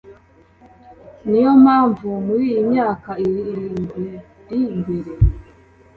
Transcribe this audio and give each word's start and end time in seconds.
ni 1.29 1.39
yo 1.45 1.51
mpamvu 1.63 2.07
muri 2.25 2.43
iyi 2.51 2.61
myaka 2.71 3.09
irindwiiri 3.25 4.59
imbere 4.75 5.11